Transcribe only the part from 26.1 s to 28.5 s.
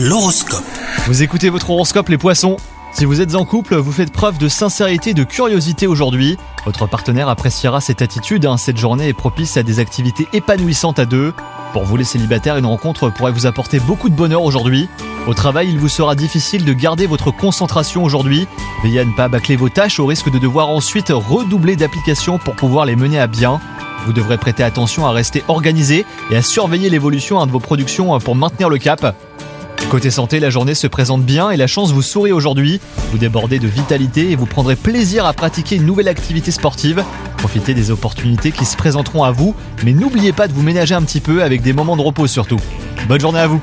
et à surveiller l'évolution hein, de vos productions pour